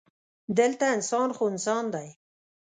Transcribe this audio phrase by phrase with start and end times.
[0.57, 2.09] دلته انسان خو انسان دی.